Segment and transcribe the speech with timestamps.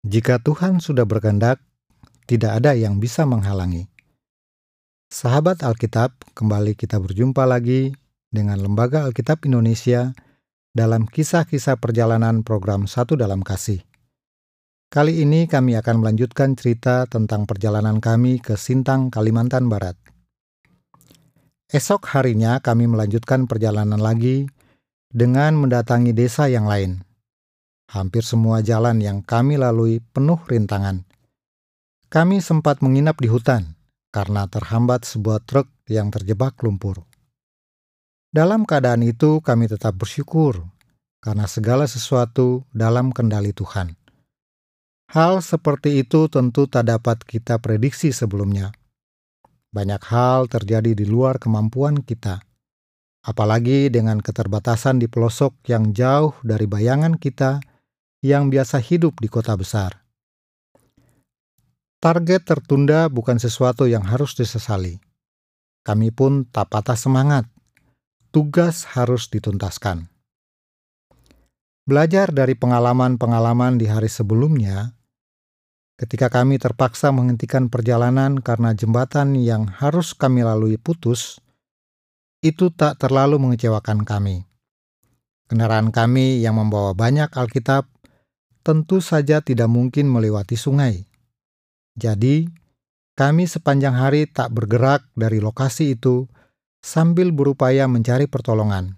[0.00, 1.60] Jika Tuhan sudah berkehendak,
[2.24, 3.84] tidak ada yang bisa menghalangi.
[5.12, 7.92] Sahabat Alkitab, kembali kita berjumpa lagi
[8.32, 10.16] dengan Lembaga Alkitab Indonesia
[10.72, 13.84] dalam kisah-kisah perjalanan program Satu Dalam Kasih.
[14.88, 20.00] Kali ini kami akan melanjutkan cerita tentang perjalanan kami ke Sintang, Kalimantan Barat.
[21.70, 24.48] Esok harinya kami melanjutkan perjalanan lagi
[25.12, 27.04] dengan mendatangi desa yang lain.
[27.90, 31.02] Hampir semua jalan yang kami lalui penuh rintangan.
[32.06, 33.74] Kami sempat menginap di hutan
[34.14, 37.02] karena terhambat sebuah truk yang terjebak lumpur.
[38.30, 40.62] Dalam keadaan itu, kami tetap bersyukur
[41.18, 43.98] karena segala sesuatu dalam kendali Tuhan.
[45.10, 48.70] Hal seperti itu tentu tak dapat kita prediksi sebelumnya.
[49.74, 52.38] Banyak hal terjadi di luar kemampuan kita,
[53.26, 57.58] apalagi dengan keterbatasan di pelosok yang jauh dari bayangan kita
[58.20, 60.04] yang biasa hidup di kota besar.
[62.00, 65.00] Target tertunda bukan sesuatu yang harus disesali.
[65.84, 67.48] Kami pun tak patah semangat.
[68.32, 70.08] Tugas harus dituntaskan.
[71.84, 74.94] Belajar dari pengalaman-pengalaman di hari sebelumnya,
[75.98, 81.40] ketika kami terpaksa menghentikan perjalanan karena jembatan yang harus kami lalui putus,
[82.40, 84.48] itu tak terlalu mengecewakan kami.
[85.50, 87.84] Kendaraan kami yang membawa banyak Alkitab
[88.60, 91.08] tentu saja tidak mungkin melewati sungai.
[91.96, 92.48] Jadi,
[93.18, 96.24] kami sepanjang hari tak bergerak dari lokasi itu
[96.80, 98.96] sambil berupaya mencari pertolongan.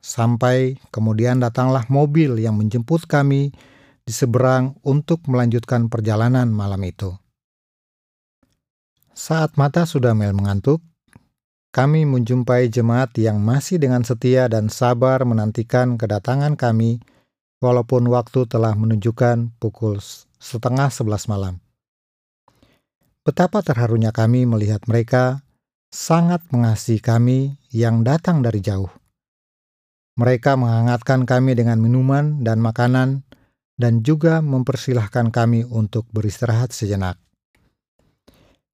[0.00, 3.52] Sampai kemudian datanglah mobil yang menjemput kami
[4.08, 7.12] di seberang untuk melanjutkan perjalanan malam itu.
[9.12, 10.80] Saat mata sudah mel mengantuk,
[11.68, 17.04] kami menjumpai jemaat yang masih dengan setia dan sabar menantikan kedatangan kami
[17.58, 19.98] walaupun waktu telah menunjukkan pukul
[20.38, 21.58] setengah sebelas malam.
[23.26, 25.44] Betapa terharunya kami melihat mereka
[25.92, 28.88] sangat mengasihi kami yang datang dari jauh.
[30.18, 33.22] Mereka menghangatkan kami dengan minuman dan makanan,
[33.78, 37.16] dan juga mempersilahkan kami untuk beristirahat sejenak.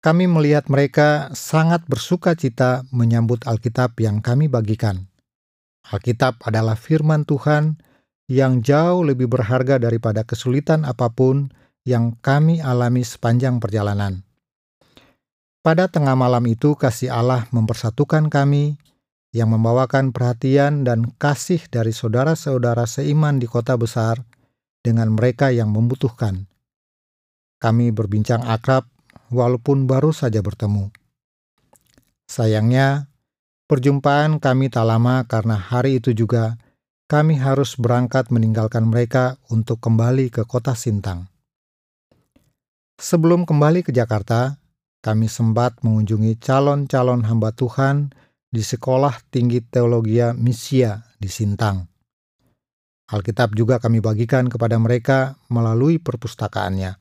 [0.00, 5.12] Kami melihat mereka sangat bersuka cita menyambut Alkitab yang kami bagikan.
[5.92, 7.76] Alkitab adalah firman Tuhan
[8.26, 11.50] yang jauh lebih berharga daripada kesulitan apa pun
[11.86, 14.26] yang kami alami sepanjang perjalanan.
[15.62, 18.78] Pada tengah malam itu, kasih Allah mempersatukan kami,
[19.34, 24.22] yang membawakan perhatian dan kasih dari saudara-saudara seiman di kota besar
[24.82, 26.46] dengan mereka yang membutuhkan.
[27.58, 28.86] Kami berbincang akrab,
[29.30, 30.94] walaupun baru saja bertemu.
[32.30, 33.10] Sayangnya,
[33.66, 36.58] perjumpaan kami tak lama karena hari itu juga
[37.06, 41.30] kami harus berangkat meninggalkan mereka untuk kembali ke kota Sintang.
[42.98, 44.58] Sebelum kembali ke Jakarta,
[45.06, 48.10] kami sempat mengunjungi calon-calon hamba Tuhan
[48.50, 51.86] di Sekolah Tinggi Teologi Misia di Sintang.
[53.06, 56.98] Alkitab juga kami bagikan kepada mereka melalui perpustakaannya.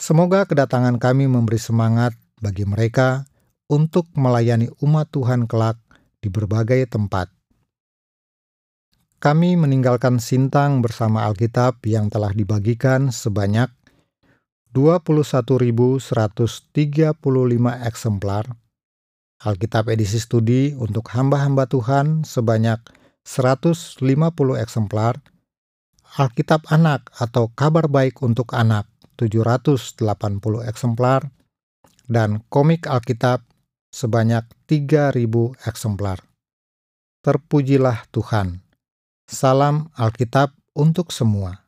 [0.00, 3.28] Semoga kedatangan kami memberi semangat bagi mereka
[3.68, 5.76] untuk melayani umat Tuhan kelak
[6.24, 7.28] di berbagai tempat
[9.20, 13.68] kami meninggalkan Sintang bersama Alkitab yang telah dibagikan sebanyak
[14.72, 16.08] 21.135
[17.84, 18.44] eksemplar,
[19.44, 22.80] Alkitab edisi studi untuk hamba-hamba Tuhan sebanyak
[23.28, 24.00] 150
[24.56, 25.20] eksemplar,
[26.16, 28.88] Alkitab anak atau kabar baik untuk anak
[29.20, 30.00] 780
[30.64, 31.28] eksemplar,
[32.08, 33.44] dan komik Alkitab
[33.92, 35.28] sebanyak 3.000
[35.68, 36.24] eksemplar.
[37.20, 38.69] Terpujilah Tuhan.
[39.30, 41.62] Salam Alkitab untuk semua.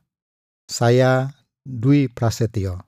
[0.67, 1.31] Saya
[1.63, 2.83] Dwi Prasetyo.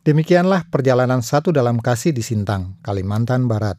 [0.00, 3.76] Demikianlah perjalanan satu dalam kasih di Sintang, Kalimantan Barat.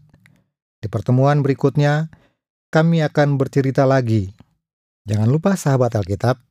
[0.78, 2.14] Di pertemuan berikutnya,
[2.70, 4.30] kami akan bercerita lagi.
[5.10, 6.45] Jangan lupa sahabat Alkitab,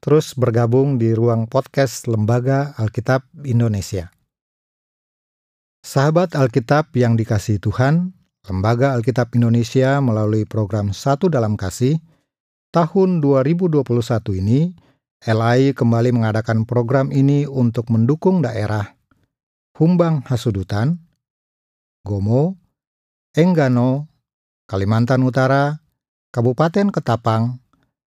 [0.00, 4.08] terus bergabung di ruang podcast Lembaga Alkitab Indonesia.
[5.84, 11.98] Sahabat Alkitab yang dikasih Tuhan, Lembaga Alkitab Indonesia melalui program Satu Dalam Kasih
[12.70, 13.82] tahun 2021
[14.38, 14.70] ini,
[15.26, 18.94] LAI kembali mengadakan program ini untuk mendukung daerah.
[19.74, 20.98] Humbang Hasudutan,
[22.06, 22.58] Gomo,
[23.34, 24.10] Enggano,
[24.66, 25.82] Kalimantan Utara,
[26.34, 27.62] Kabupaten Ketapang,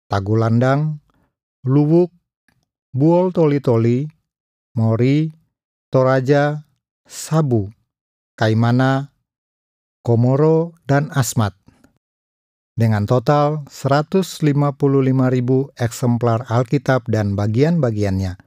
[0.10, 1.02] Tagulandang,
[1.66, 2.10] Luwuk,
[2.92, 4.10] Buol Toli-Toli,
[4.74, 5.30] Mori,
[5.94, 6.66] Toraja,
[7.06, 7.70] Sabu,
[8.36, 9.11] Kaimana,
[10.02, 11.54] Komoro, dan Asmat.
[12.72, 14.74] dengan total 155.000
[15.78, 18.42] eksemplar Alkitab dan bagian-bagiannya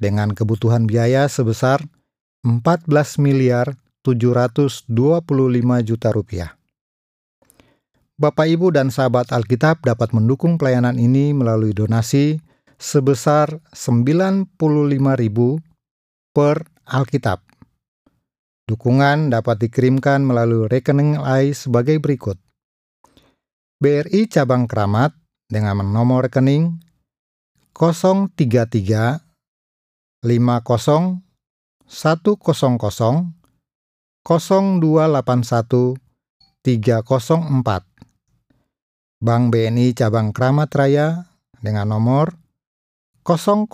[0.00, 1.84] dengan kebutuhan biaya sebesar
[2.46, 2.88] 14
[3.20, 3.76] miliar
[4.06, 4.88] 725
[5.84, 6.56] juta rupiah.
[8.16, 12.40] Bapak Ibu dan sahabat Alkitab dapat mendukung pelayanan ini melalui donasi
[12.80, 14.48] sebesar 95.000
[16.32, 16.56] per
[16.88, 17.42] Alkitab.
[18.68, 22.36] Dukungan dapat dikirimkan melalui rekening AI sebagai berikut.
[23.80, 25.16] BRI Cabang Keramat
[25.48, 26.76] dengan nomor rekening
[27.72, 29.24] 033
[30.20, 31.24] 50 100
[34.28, 35.96] 0281
[36.60, 37.88] 304
[39.24, 41.32] Bank BNI Cabang Keramat Raya
[41.64, 42.36] dengan nomor
[43.24, 43.64] 001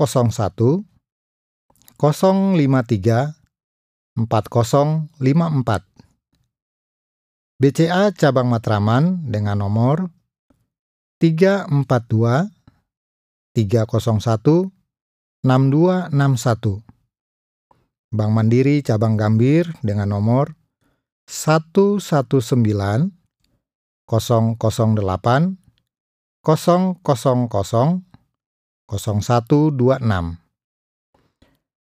[1.99, 3.44] 053
[4.14, 5.82] 4054
[7.58, 10.11] BCA Cabang Matraman dengan nomor
[11.19, 12.50] 342
[13.55, 14.70] 301
[15.43, 16.82] 6261.
[18.14, 20.55] Bank Mandiri Cabang Gambir dengan nomor
[21.26, 23.11] 119 008
[24.06, 25.58] 000
[28.87, 30.44] 0126.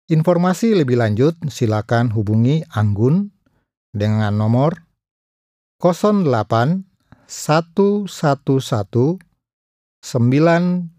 [0.06, 3.34] Informasi lebih lanjut silakan hubungi Anggun
[3.90, 4.86] dengan nomor
[5.81, 6.86] 08
[7.25, 9.18] 111 925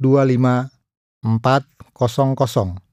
[0.03, 2.86] 400